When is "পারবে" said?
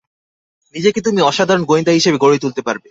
2.61-2.79